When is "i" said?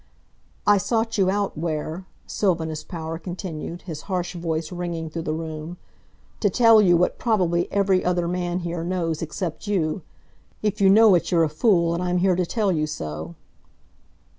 0.65-0.79